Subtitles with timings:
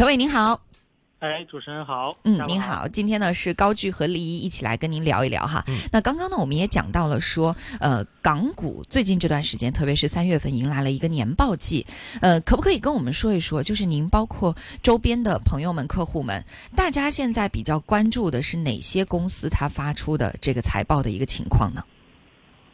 [0.00, 0.58] 陈伟您好。
[1.18, 2.16] 哎，主持人好。
[2.24, 2.88] 嗯，您好。
[2.88, 5.62] 今天呢是高聚和丽一一起来跟您聊一聊哈。
[5.68, 11.86] 嗯那刚刚呢我们也讲到了说，呃，港股最近这段时间，特别是三月份迎来了一个年报季，
[12.22, 16.42] 呃，可不可以跟我们说一说，就是您包括周边的朋友们、客户们，
[16.74, 21.84] 大家现在比较关注的是哪些公司它发出的这个财报的一个情况呢？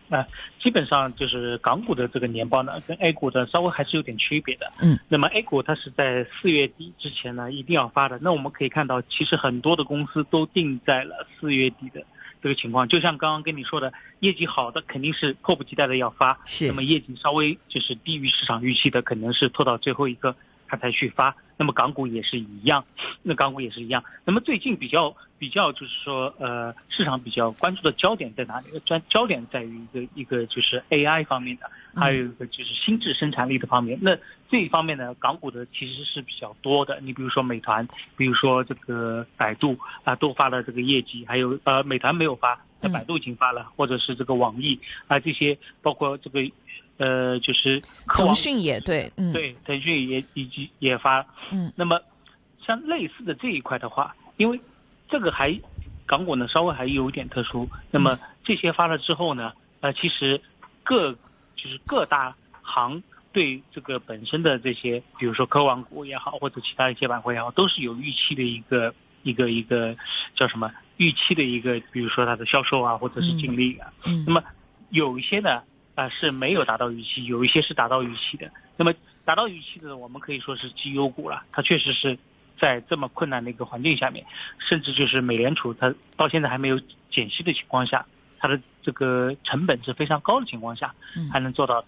[0.08, 0.26] 啊、
[0.60, 4.72] 基本上就是港股的这个年报呢，跟 A 股的稍微还是有点区别的。
[4.80, 8.18] 嗯，那么 A 股它是在四月底之前呢一定要发的。
[8.22, 12.04] 那我们可以看到，其实很多的公司都定在了四月底的
[12.42, 12.86] 这个情况。
[12.86, 20.36] 就像刚刚跟你说的，业绩好的肯定是迫不及待的要发，是那么业绩稍微就是低于市场预期的，可能是拖到最后一个
[20.68, 21.34] 它才去发。
[21.56, 22.84] 那么港股也是一样，
[23.22, 24.04] 那港股也是一样。
[24.24, 28.66] 那么最近比较比较就是说，呃，市场比较关注的焦点在哪里？
[28.84, 33.98] 专焦点在于一个一个就是 AI 方面的，还有一个就是心智生产力的方面。
[34.02, 34.16] 那
[34.50, 37.00] 这一方面呢，港股的其实是比较多的。
[37.00, 46.40] 你比如说美团，比如说这个百度啊，都发了这个业绩，还有呃，美团没有发，那百度已经发了，或者是这个网易啊，这些包括这个
[46.98, 51.72] 呃，就是腾讯也对，嗯，，对，腾讯也以及也发，嗯。
[51.76, 52.00] 那么
[52.64, 54.60] 像类似的这一块的话，因为
[55.08, 55.58] 这个还
[56.06, 60.40] 港股呢稍微还有一点特殊，那么这些发了之后呢，呃，其实
[60.84, 61.16] 各
[61.66, 69.96] 就是各大行对这个本身的这些，比如说科网股也好，或者其他一些板块也好，都是有预期的一个一个一个
[70.34, 74.42] 叫什么预期的一个，比如说它的销售啊，或者是净利啊，嗯那么
[74.90, 75.62] 有一些呢，
[75.96, 78.50] 啊、是没有达到预期，有一些是达到预期的。
[78.76, 78.94] 那么
[79.24, 81.42] 达到预期的，我们可以说是绩优股了。
[81.50, 82.16] 它确实是
[82.58, 84.24] 在这么困难的一个环境下面，
[84.58, 88.06] 甚至就是美联储它到现在还没有减息的情况下，
[88.38, 91.84] 它的这个成本是非常高的情况下，嗯还能做到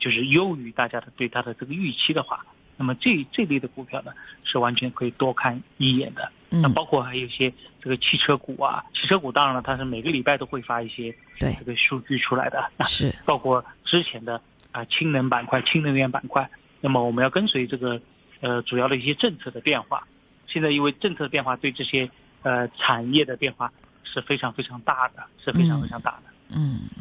[0.00, 2.44] 就是优于大家的对它的这个预期的话，
[2.76, 6.32] 那么这这类的股票呢，是完全可以多看一眼的。
[6.48, 14.42] 那嗯，包括还有一些这个汽车股啊，汽车股当然了，它是每个礼拜都会发一些对这个数据出来的，啊是，包括之前的
[14.72, 16.50] 啊氢能板块、氢能源板块。
[16.80, 18.00] 那么我们要跟随这个
[18.40, 20.04] 呃主要的一些政策的变化。
[20.48, 22.10] 现在因为政策的变化，对这些
[22.42, 23.72] 呃产业的变化
[24.02, 26.22] 是非常非常大的，是非常非常大的。
[26.29, 26.29] 嗯，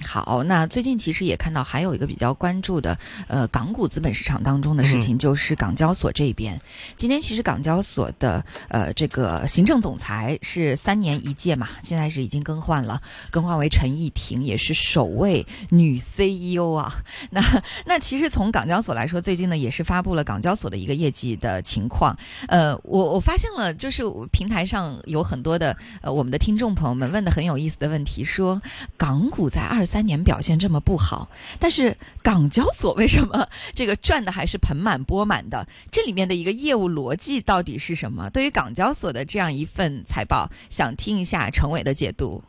[0.05, 6.59] 好，那最近其实也看到还有一个比较关注的，呃，港股资本市场当中的事情，就是港交所这边。
[6.95, 16.91] 今天其实港交所的呃这个行政总裁是三年一届嘛，现在是已经更换了，更换为陈义婷，也是首位女 CEO 啊。
[17.31, 17.41] 那
[17.85, 22.17] 那其实从港交所来说，最近呢也是发布了港交所的一个业绩的情况。
[22.47, 28.61] 呃，我我发现了，就是平台上有很多的呃我们的听众朋友们问的很有意思的问题，说
[28.97, 31.29] 港股在二三年表现这么不好，
[31.59, 35.67] 但是港交所为什么 这个赚的还是盆满钵满的？
[35.91, 38.27] 这里面的一个业务逻辑到底是什么？
[38.31, 42.43] 对于港交所的这样一份财报，想听一下陈伟的解读。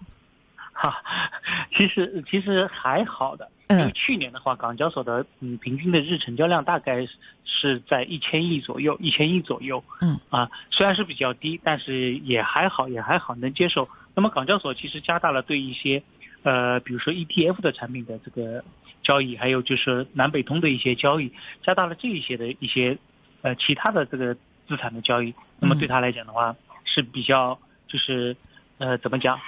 [0.73, 0.97] 哈，
[1.77, 7.07] 其实其实还好的，因为嗯去年的话，港交所的嗯平均的日成交量大概
[7.45, 9.85] 是在一千亿左右，一千亿左右。
[10.01, 13.87] 嗯啊，虽然是比较低，但是也还好，也还好，能接受。
[14.15, 16.03] 那么港交所其实加大了对一些
[16.43, 18.65] 呃，比如说 ETF 的产品的这个
[19.03, 22.99] 交易，还有就是南北通的一些交易，加大了这一些的一些
[23.43, 24.35] 呃其他的这个
[24.67, 25.35] 资产的交易。
[25.59, 28.37] 那么对他来讲的话，是比较就是
[28.79, 29.41] 呃怎么讲？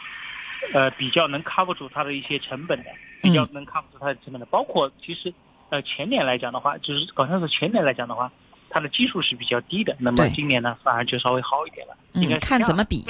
[0.72, 5.34] 呃，比较能 cover 住它的一些成本的，比较能 cover 住它的成本的，包括其实
[5.70, 8.30] 呃前年来讲的话，就是好像是前年来讲的话，
[8.70, 13.02] 它的基数是比较低的，那么今年呢反而就稍微好一点了，应该嗯，看怎么比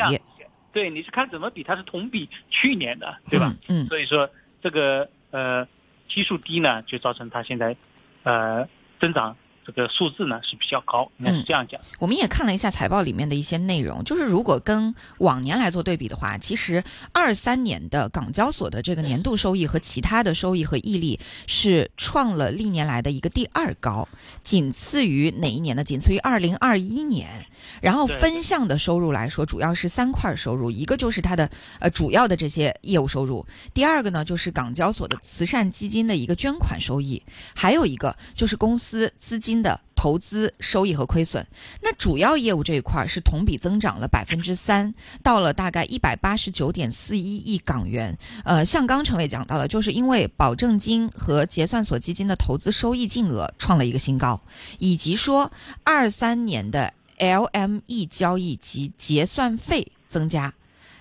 [0.73, 3.53] 对，你是看怎么比，它是同比去年的，对吧？
[3.69, 3.85] 嗯？
[3.85, 4.29] 嗯，所以说
[4.63, 5.67] 这个呃
[6.09, 7.77] 基数低呢，就造成它现在
[8.23, 8.67] 呃
[9.01, 11.81] 增长这个数字呢是比较高，应该是这样讲。
[11.99, 24.09] 我们也看了一下财报里面的一些内容，就是如果跟往年来做对比的话，其实二三年的港交所的这个年度收益和其他的收益和溢利是创了历年来的一个第二高，
[24.43, 25.85] 仅次于哪一年呢？
[25.85, 27.47] 仅次于二零二一年。
[27.81, 31.49] 然后分项的收入来说，主要是三块收入，一个就是它的
[31.81, 33.45] 呃主要的这些业务收入，
[33.75, 37.23] 第二个呢就是港交所的慈善基金的一个捐款收益，
[37.55, 41.47] 还有一个就是公司资金新的投资收益和亏损。
[41.83, 48.17] 那主要业务这一块是同比增长了百分之三，到了大概一百八十九点四一亿港元。
[48.47, 54.41] 呃，像刚陈伟讲到的，就是因为保证金和结算所基金的投资收益净额创了一个新高，
[54.79, 55.53] 以及说
[55.85, 60.55] 二三年的 LME 交易及结算费增加，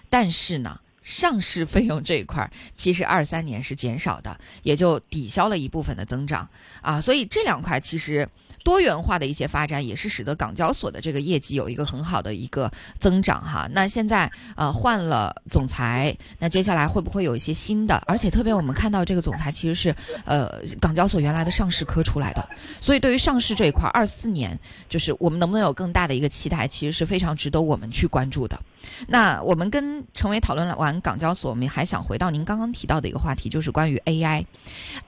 [0.10, 0.81] 但是呢。
[1.02, 6.48] 上市费用这一块，其实二三年是减少的，也就抵消了一部分的增长
[6.82, 7.02] 啊。
[7.02, 8.28] 所以这两块其实
[8.64, 13.68] 多元化的一些发展，也是使得港交所的这个业绩有一个很好的一个增长哈。
[13.72, 17.96] 那现在呃换了总裁，那接下来会不会有一些新的？
[18.06, 22.48] 而且特别我们看到这个总裁其实是呃港交所原来的上市科出来的，
[22.80, 24.58] 所以对于上市这一块，二四年
[24.88, 28.60] 就是我们能不能有更大的一个期待，其实是非常值得我们去关注的。
[29.08, 34.46] 那我们跟陈伟讨论完港交所，我们还想回到您刚刚提到的一个话题，就是关于 AI。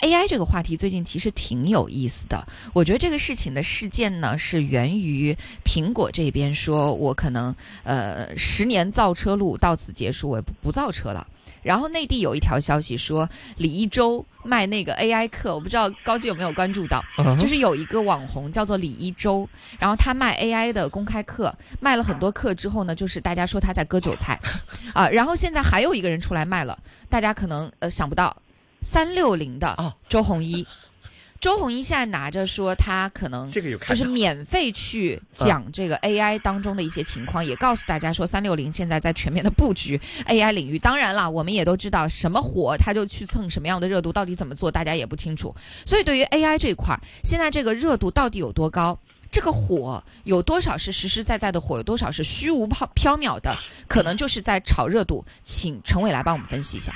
[0.02, 2.46] AI 这个话题最近其实挺有意思的。
[2.74, 5.36] 我觉得这个事情的事件呢，是源于
[5.66, 11.26] 苹果这边说，我可能呃十年造车路到此结束，我不不造车了。
[11.62, 17.04] 然后内地有一条消息说，李一周卖那个 AI 课，我不知道高级有没有关注到，
[17.40, 19.48] 就是有一个网红叫做李一周，
[19.80, 24.40] 然后他卖 AI 的公开课，卖了很多课之后呢，就是大家说他在割韭菜，
[24.94, 26.78] 啊，然后现在还有一个人出来卖了，
[27.10, 28.36] 大家可能呃想不到，
[28.82, 30.66] 三六零的周鸿祎。
[31.44, 40.80] 周鸿祎现在拿着说，他可能就是免费去讲这个 AI 当中的一些情况，也告诉大家说，三六零现在在全面的布局 AI 领域。
[40.80, 45.54] 当然了，我们也都知道，什么火他就去蹭什么样的热度，到底怎么做，大家也不清楚。
[45.86, 48.98] 所以，对于 AI 这一块，现在这个热度到底有多高？
[49.30, 53.54] 这个火有多少是实实在在的火，有多少是虚无缥缥缈的？
[53.90, 55.26] 可能就是在炒热度。
[55.44, 56.94] 请陈伟来帮我们分析一下。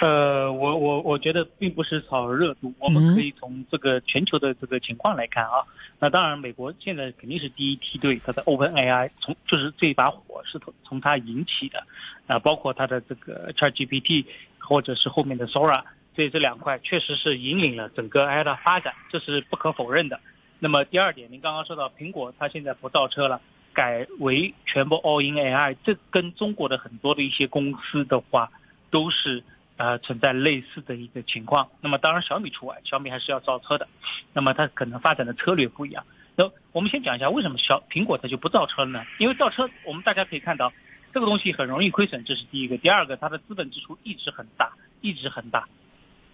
[0.00, 5.60] 呃，我我我觉得并不是炒热度，我们可以从这个全球的这个情况来看啊。
[5.98, 11.84] 那当然，美国现在肯定是第一梯队，它的 Open AI 从就是这一把火是从从它引起的，
[12.26, 14.24] 啊，包括它的这个 ChatGPT
[14.58, 15.82] 或者是后面的 Sora，
[16.16, 20.18] 这这两块确实是引领了整个 AI 的发展，这是不可否认的。
[20.60, 23.42] 那么第二点，您刚刚说到苹果它现在不造车了，
[23.74, 28.50] 改为全部 All in AI，这跟中国的很多的一些公司的话
[28.90, 29.44] 都是。
[29.80, 33.88] 呃，存在类似的一个情况，那么当然小米除外，小米还是要造车的，
[34.34, 36.04] 那么它可能发展的策略不一样。
[36.36, 39.02] 那我们先讲一下为什么小苹果它就不造车了呢？
[39.18, 40.70] 因为造车，我们大家可以看到，
[41.14, 42.76] 这个东西很容易亏损，这是第一个。
[42.76, 45.66] 第二个，它的资本支出一直很大，一直很大，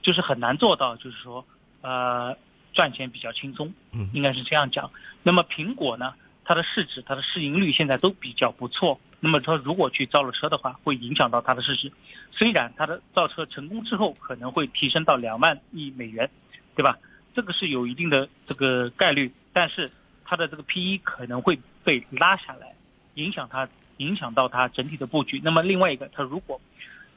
[0.02, 1.46] 就是很难做到，就是说，
[1.82, 2.36] 呃，
[2.72, 3.72] 赚钱比较轻松，
[4.12, 4.90] 应该是这样讲。
[5.22, 6.14] 那么苹果呢，
[6.44, 8.98] 它的市值、它的市盈率现在都比较不错。
[9.20, 11.90] 那么他，如果去造了车的话，会影响到它的市值。
[12.32, 16.30] 虽然它的造车成功之后可能会提升到两万亿美元，
[16.74, 16.98] 对吧？
[17.34, 19.90] 这个是有一定的这个概率，但是
[20.24, 22.74] 它的这个 PE 可能会被拉下来，
[23.14, 25.40] 影响它，影响到它整体的布局。
[25.42, 26.60] 那么另外一个，它如果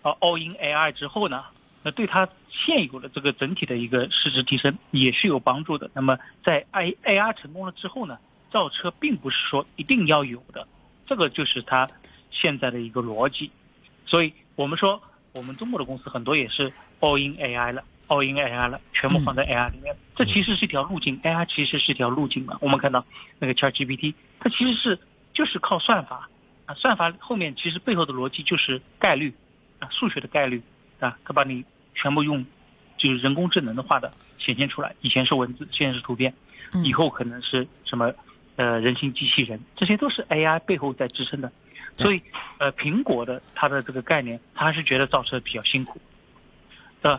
[0.01, 1.43] 啊 all in AI 之后呢，
[1.83, 5.91] 那对它现有的这个整体的一个市值提升也是有帮助的。
[5.93, 8.17] 那么在 I AI 成功了之后呢，
[8.51, 10.67] 造车并不是说一定要有的。
[11.09, 11.89] 这个就是它
[12.29, 13.49] 现在的一个逻辑，
[14.05, 15.01] 所以我们说
[15.33, 19.95] 我们中国的公司很多也是 all in AI 了，all in AI 了，全部放在 AI 里面。
[20.15, 22.59] 这其实是一条路径，AI 其实是一条路径嘛。
[22.61, 23.03] 我们看到
[23.39, 24.99] 那个 ChatGPT，它其实是
[25.33, 26.29] 就是靠算法
[26.67, 29.33] 啊，算法后面其实背后的逻辑就是概率
[29.79, 30.61] 啊，数学的概率
[30.99, 31.65] 啊，它把你
[31.95, 32.45] 全部用
[32.97, 34.95] 就是人工智能的话的显现出来。
[35.01, 36.35] 以前是文字，现在是图片，
[36.83, 38.13] 以后可能是什么？
[38.59, 41.49] 呃，人形机器人，这些都是 AI 背后在支撑的，
[41.95, 42.21] 所以，
[42.57, 45.97] 呃，苹果的它的这个概念，它还是觉得造车比较辛苦，
[47.03, 47.17] 呃，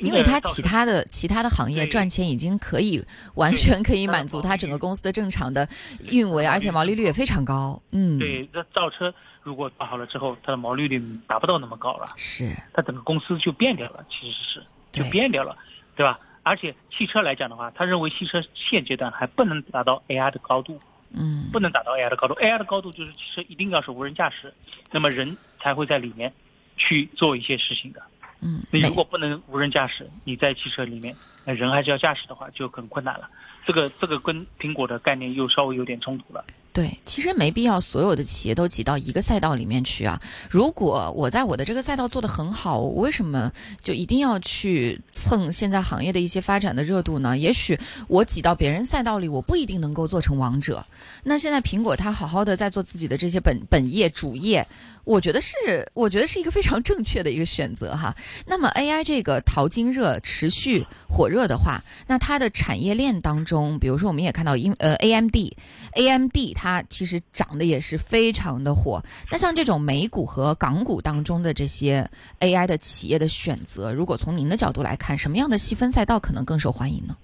[0.00, 3.04] 因为它其他的其他的行业赚钱已经可以
[3.34, 5.68] 完全可以满足它整个公司的正常的
[6.10, 7.82] 运维，而且毛利率也非常高。
[7.90, 15.54] 嗯，对，那造车如果搞好了之后，它的毛利率达不到那么高了，是，它整个公司就变掉了，其实是就变掉了，
[15.94, 16.18] 对吧？
[16.48, 20.80] 而且汽车来讲的话，他认为汽车现阶段还不能达到 AI 的高度，
[21.12, 22.34] 嗯，不能达到 AI 的高度。
[22.34, 24.54] AI 的高度就是汽车一定要是无人驾驶，
[24.90, 26.32] 那么人才会在里面
[26.76, 28.02] 去做一些事情的。
[28.40, 31.14] 嗯，你如果不能无人驾驶，你在汽车里面，
[31.44, 33.28] 那人还是要驾驶的话，就很困难了。
[33.66, 36.44] 这个这个跟苹果的概念又稍微有点冲突了。
[36.78, 40.22] 对，其实没必要所有的企业都挤到一个赛道里面去啊。
[40.48, 43.50] 如果我在我的这个赛道做得很好，我为什么
[43.82, 47.36] 就一定要去蹭现在行业的一些发展的热度呢？
[47.36, 50.86] 也许我挤到别人赛道里，我不一定能够做成王者。
[51.24, 54.64] 那现在苹果它好好的在做自己的这些本本业主业。
[55.08, 58.14] 我觉得是，我觉得是一个非常正确的一个选择哈。
[58.46, 69.02] 那么 AI 这个淘金热持续火热的话，那它的产业链当中，比如说我们也看到，英呃 AMD，AMD 它其实涨得也是非常的火。
[69.32, 72.06] 那像这种美股和港股当中的这些
[72.40, 77.16] AI 的企业的选择，如果从您的角度来看，什么样的细分赛道可能更受欢迎呢？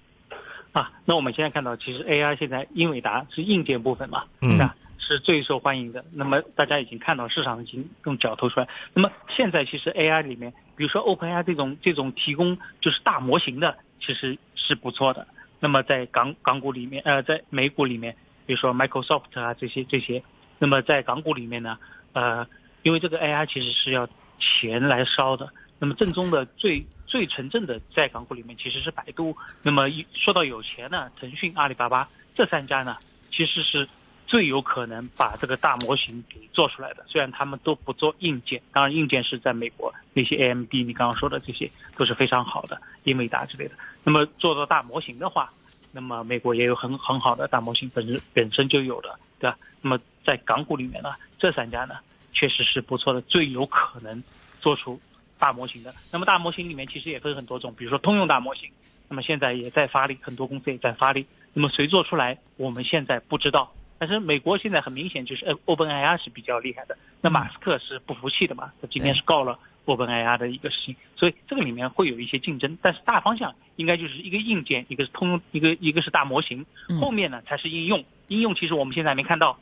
[0.71, 4.57] 啊，那我们现在看到，其实 AI 现在英伟达是硬件部分嘛，嗯。
[4.57, 6.03] 是是最受欢迎的。
[6.11, 8.67] 那么大家已经看到市场已经用脚投出来。
[8.93, 15.27] 那么现在其实 AI 里面，比如说 OpenAI 这种这种提供就是大模型的，其实是不错的。
[15.59, 20.23] 那么在港港股里面，呃，在美股里面，比如说 Microsoft 啊这些这些，
[20.59, 21.77] 那么在港股里面呢，
[22.13, 22.47] 呃，
[22.83, 24.07] 因为这个 AI 其实是要
[24.39, 25.49] 钱来烧的，
[25.79, 29.35] 那么正宗的最最纯正的在港股里面其实是百度。
[29.61, 32.97] 那么一说到有钱呢，腾讯、阿里巴巴这三家呢，
[33.29, 33.87] 其实是。
[34.27, 43.75] 最有可能把这个大模型给做出来的，虽然他们都不做硬件，当然硬件是在美国那些 AMD，你刚刚说的这些都是非常好的，英伟达之类的。
[44.03, 45.51] 那么做到大模型的话，
[45.91, 49.57] 那么美国也有很很好的大模型本身本身就有的，对吧？
[49.81, 51.95] 那么在港股里面呢，这三家呢
[52.33, 54.23] 确实是不错的，最有可能
[54.59, 54.99] 做出
[55.37, 55.93] 大模型的。
[56.11, 58.69] 那么大模型里面其实也分很多种，比如说通用大模型，
[59.07, 61.27] 那么现在也在发力，很多公司也在发力。
[61.53, 63.71] 那么谁做出来，我们现在不知道。
[63.97, 68.71] 但是美国现在很明显就是 OpenAI 是比较厉害的，那马斯克是不服气的嘛？
[68.81, 76.65] 他今天是告了 OpenAI 的一个事情，所以这个里面会有一些竞争，但是大方向应该就是一个硬件，一个是通用，一个一个是大模型，
[76.99, 78.03] 后面呢才是应用。
[78.27, 79.59] 应用其实我们现在还没看到，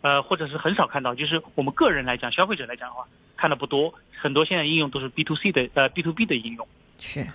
[0.00, 6.66] 呃，或者是很少看到，就是我们个人来讲，消费者来讲的话，看的不多，很多现在应用都是 B to C 的，呃，B to B 的应用。
[6.98, 7.26] 是，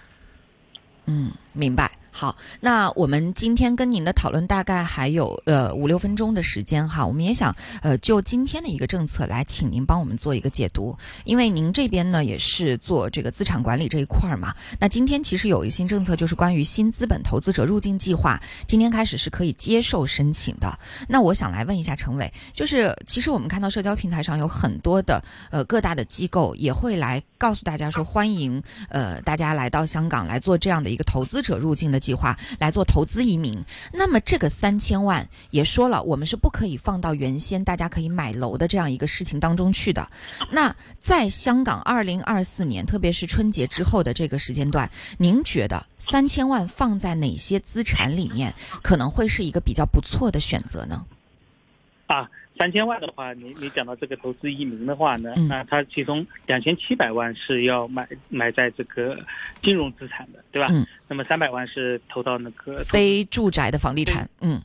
[1.06, 1.92] 嗯，明白。
[2.14, 14.54] 好，那我们今天跟您的讨论大概还有呃五六分钟的时间哈，我们也想呃就今天的一个政策来请您帮我们做一个解读，因为您这边呢也是做这个资产管理这一块儿嘛。
[14.78, 18.38] 那今天其实有一新政策，就是关于新资本投资者入境计划，
[18.68, 20.78] 今天开始是可以接受申请的。
[21.08, 32.01] 那我想来问一下陈伟，就是其实我们看到社交平台上有很多的呃各大的机构也会来告诉大家说，欢迎呃大家来到香港来做这样的一个投资者入境的。
[32.02, 40.06] 计划来做投资移民，那么这个三千万也说了，我们是不可以放到原先大家可以买楼的这样一个事情当中去的。
[40.50, 51.06] 那在香港二零二四年，特别是春节之后的这个时间段，您觉得三千万放在哪些资产里面可能会是一个比较不错的选择呢？
[52.08, 52.28] 啊。
[52.58, 59.18] 三千万的话，你你讲到这个投资移民的话呢，那它其中两千七百万是要买买在这个
[59.64, 60.68] 金融资产的，对吧？
[60.72, 60.86] 嗯。
[61.08, 64.62] 那么三百万是投到那个非住宅的房地产，嗯。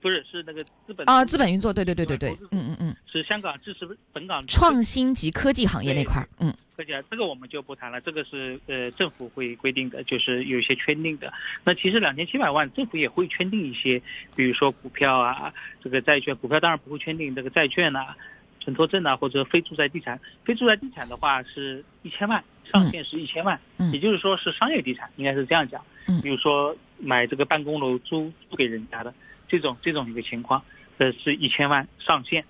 [0.00, 11.32] 不是，是那个资本啊，资本运作，对对对对对，嗯嗯嗯，是香港支持本港创新及科技行业那块儿，嗯，科技啊，这个我们就不谈了，这个是呃政府会规定的，就是有一些圈定的。
[11.64, 14.02] 那其实两千七百万，政府也会圈定一些，
[14.34, 15.52] 比如说股票啊，
[15.82, 18.16] 这个债券，股票当然不会圈定这个债券啊、
[18.60, 20.20] 承托证啊或者非住宅地产。
[20.44, 23.60] 非住宅地产的话是一千万，上限是一千万，
[23.92, 25.84] 也就是说是商业地产，应该是这样讲。
[26.08, 29.12] 嗯，比如说买这个办公楼租租给人家的。
[29.48, 30.64] 这种这种一个情况，
[30.96, 32.42] 呃，是一千万上限。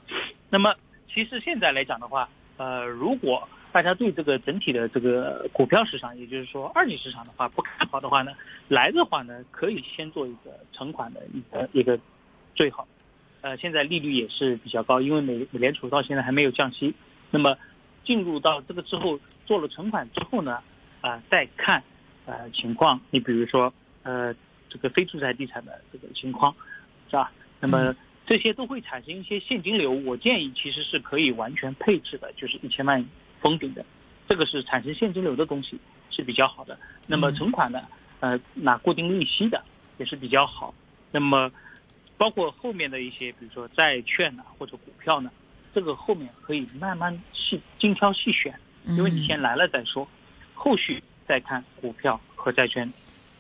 [0.50, 0.73] 那么，
[1.12, 8.33] 其实现在来讲的话，呃，如果大家对这个整体的这个股票市场，也就是说二级市场的话不看好的话呢，
[8.69, 11.99] 来的话呢，可以先做一个存款的一个一个
[12.55, 12.87] 最好。
[13.41, 16.95] 呃，现在利率也是比较高，因为美美联储到现在还没有降息。
[17.31, 17.57] 那么，
[18.05, 20.61] 进入到这个之后，做了存款之后呢，
[21.00, 21.83] 啊，再看
[22.26, 23.00] 呃情况。
[23.11, 24.35] 你比如说，呃，
[24.69, 26.55] 这个非住宅地产的这个情况。
[27.11, 27.31] 是吧？
[27.61, 29.91] 那么这些都会产生一些现金流。
[29.91, 33.05] 我建议其实是可以完全配置的，就是一千万
[33.43, 33.85] 封顶的，
[34.29, 35.79] 这个是产生现金流的东西
[36.11, 36.79] 是比较好的。
[37.07, 37.83] 那么存款呢？
[38.21, 39.63] 呃，拿固定利息的
[39.99, 40.73] 也是比较好。
[41.11, 41.51] 那么
[42.17, 45.31] 包括后面的一些，比如说债券呢或者股票呢，
[45.75, 48.55] 这个后面可以慢慢细精挑细选，
[48.87, 50.09] 因为你先来了再说，
[50.55, 52.93] 后续再看股票和债券，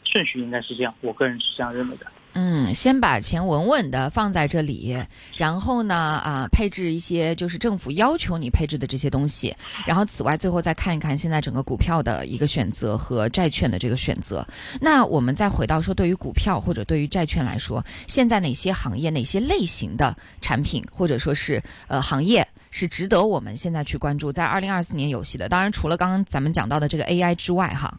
[0.02, 0.92] 顺序应该是这样。
[1.00, 2.06] 我个人是这样认为的。
[2.34, 4.96] 嗯，先把钱稳稳的放在这里，
[5.36, 9.54] 然后呢，啊，配置一些就是政府要求你配置的这些东西，
[9.86, 14.46] 然后此外最后再看一看现在整个股票的一个选择和债券的这个选择。
[14.80, 25.50] 那我们再回到说，对于股票或者对于债券来说，现在哪些行业、哪些类型的产品或者说是呃行业是值得我们现在去关注，在二零二四年有戏的？
[25.50, 27.92] 当然，除了刚刚咱们讲到的这个 AI 之外，哈。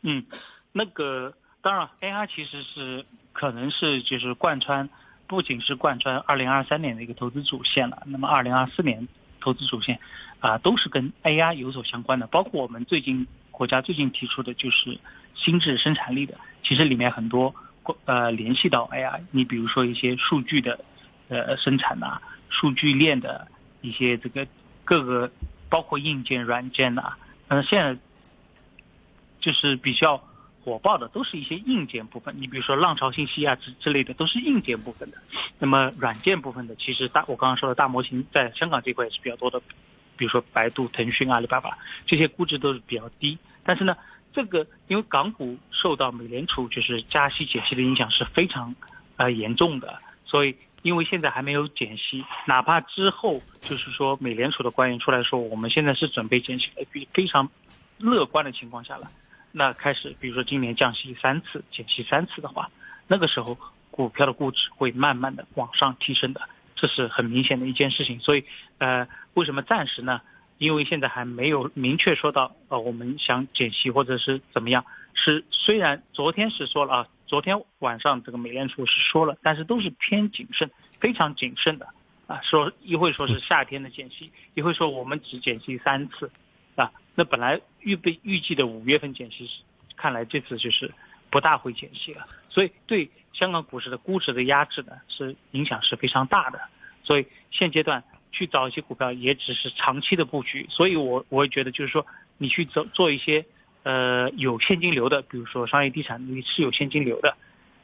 [0.00, 0.24] 嗯，
[0.72, 1.30] 那个。
[1.60, 4.88] 当然，AI 其实是可能是就是贯穿，
[5.26, 8.04] 不仅是贯穿二零二三年的一个投资主线了。
[8.06, 9.08] 那么二零二四年
[9.40, 9.98] 投资主线，
[10.38, 12.26] 啊，都是跟 AI 有所相关的。
[12.28, 14.98] 包括我们最近国家最近提出的就是
[15.34, 17.54] 心智生产力的，其实里面很多
[18.04, 19.20] 呃联系到 AI。
[19.32, 20.84] 你比如说一些数据的
[21.28, 23.48] 呃生产呐，数据链的
[23.80, 24.46] 一些这个
[24.84, 25.30] 各个
[25.68, 27.14] 包括硬件、软件呐，
[27.48, 28.00] 嗯，现在
[29.40, 30.22] 就是比较。
[30.68, 35.16] 火爆的都是一些硬件部分，你比如说浪潮信息啊之之类的，都是硬件部分的。
[35.58, 39.60] 那么软件部分的，其实大我刚刚说的大模型在香港这块也是比较多的，
[40.16, 43.38] 比如说百度、腾讯、阿里巴巴这些估值都是比较低。
[43.64, 43.96] 但是呢，
[44.32, 48.74] 这个因为港股受到美联储就是加息减息的影响是非常
[49.16, 57.50] 呃严重的，所以因为现在还没有减息，哪怕之后就是说美联储的官员出来说我们现在是准备减息，比非常
[57.98, 59.10] 乐观的情况下了，
[59.58, 62.70] 那开始比如说今年降息三次、减息三次的话，
[63.08, 63.58] 那个时候
[63.90, 68.20] 股票的估值会慢慢的往上提升的，这是很明显的一件事情。
[68.20, 68.44] 所以
[68.78, 70.20] 呃，为什么暂时呢？
[70.58, 74.84] 因为现在还没有明确说到，呃，我们想减息或者是怎么样。
[75.14, 81.88] 是虽然昨天是说了啊，昨天晚上这个美联储是说了，但是都是偏谨慎，非常谨慎的
[82.28, 82.40] 啊。
[82.42, 86.30] 说一会说是夏天的减息，一会说我们只减息三次，啊，
[87.18, 89.50] 那本来预备预计的五月份减息，
[89.96, 90.94] 看来这次就是
[91.30, 92.24] 不大会减息了。
[92.48, 96.60] 所以对香港股市的估值的压制呢，是影响是非常大的。
[97.02, 98.04] 所以现阶段。
[98.30, 102.06] 去找一些股票也只是长期的布局，所以我我也觉得就是说，
[102.36, 103.46] 你去做做一些
[103.84, 107.38] 呃有现金流的，比如说商业地产，你是有现金流的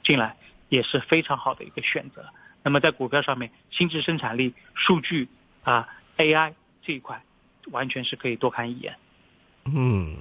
[0.05, 0.37] 进来，
[0.69, 2.27] 也是非常好的一个选择。
[2.63, 5.29] 那么在股票上面，新质生产力、数据
[5.63, 5.89] 啊、
[6.19, 7.25] AI 这一块，
[7.71, 8.97] 完全是可以多看一眼。
[9.67, 10.17] 嗯。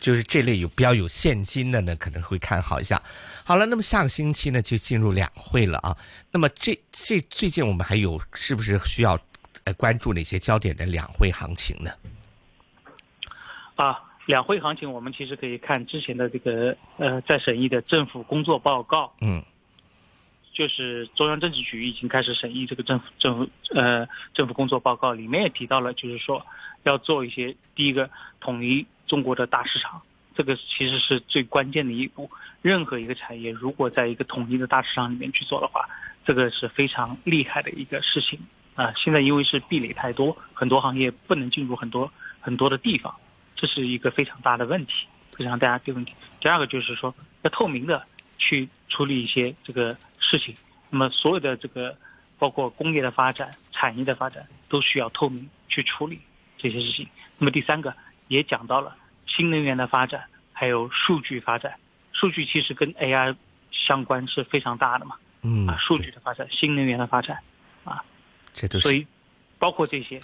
[0.00, 3.02] 就是这类有比较有现金的呢，可能会看好一下。
[3.42, 5.96] 好了，那么下个星期呢就进入两会了啊。
[6.30, 9.18] 那么这这最近我们还有是不是需要
[9.64, 11.90] 呃关注哪些焦点的两会行情呢？
[13.76, 19.10] 啊，两会行情我们其实可以看之前的这个呃在审议的政府工作报告。
[19.22, 19.42] 嗯。
[20.54, 26.46] 就是中央政治局已经开始审议这个政府政府呃政府工作报告，里面也提到了，就是说
[26.84, 28.08] 要做一些第一个
[28.40, 28.86] 统一。
[29.06, 30.00] 中国的大市场，
[30.34, 32.30] 这个其实是最关键的一步。
[32.62, 35.86] 任何一个产业如果在一个统一的大市场里面去做的话，
[36.24, 38.40] 这个是非常厉害的一个事情
[38.74, 38.94] 啊。
[38.96, 43.14] 现在因为是壁垒太多，很多行业不能进入很多很多的地方，
[43.54, 46.14] 这是一个非常大的问题，非常大的问题。
[46.40, 48.06] 第二个就是说要透明的
[48.38, 49.94] 去处理一些这个
[50.38, 50.54] 事情，
[50.90, 51.96] 那么所有的这个
[52.38, 56.20] 包括工业的发展、产业的发展都需要透明去处理
[56.58, 57.08] 这些事情。
[57.38, 57.94] 那么第三个。
[58.28, 61.74] 也讲到了新能源的发展，还有数据发展。
[62.14, 63.36] 数据其实跟 AI
[63.70, 65.16] 相关是非常大的嘛。
[65.42, 65.66] 嗯。
[65.68, 67.38] 啊，数据的发展，新能源的发展，
[67.84, 68.02] 啊，
[68.54, 68.82] 这都是。
[68.82, 69.06] 所以，
[69.58, 70.18] 包括这些，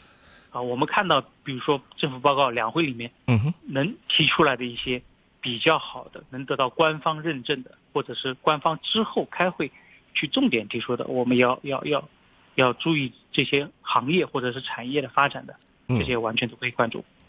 [0.51, 5.03] 啊，我们看到，比如说政府报告两会里面，嗯哼，能提出来的一些
[5.43, 9.71] 比较好的，能得到官方认证的，或者是官方之后开会
[10.15, 12.09] 去重点提出的，我们要要要
[12.55, 15.57] 要注意这些行业或者是产业的发展的，
[15.89, 17.05] 这些完全都可以关注。